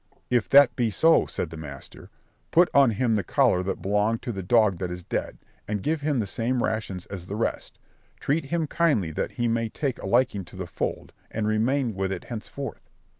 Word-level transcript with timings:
"If 0.31 0.49
that 0.49 0.75
be 0.75 0.89
so," 0.89 1.27
said 1.27 1.51
the 1.51 1.57
master, 1.57 2.09
"put 2.49 2.69
on 2.73 2.89
him 2.89 3.13
the 3.13 3.23
collar 3.23 3.61
that 3.61 3.83
belonged 3.83 4.23
to 4.23 4.31
the 4.31 4.41
dog 4.41 4.79
that 4.79 4.89
is 4.89 5.03
dead, 5.03 5.37
and 5.67 5.83
give 5.83 6.01
him 6.01 6.17
the 6.19 6.25
same 6.25 6.63
rations 6.63 7.05
as 7.05 7.27
the 7.27 7.35
rest, 7.35 7.77
treat 8.19 8.45
him 8.45 8.65
kindly 8.65 9.11
that 9.11 9.33
he 9.33 9.47
may 9.47 9.69
take 9.69 10.01
a 10.01 10.07
liking 10.07 10.43
to 10.45 10.55
the 10.55 10.65
fold, 10.65 11.13
and 11.29 11.47
remain 11.47 11.93
with 11.93 12.11
it 12.11 12.23
henceforth." 12.23 12.89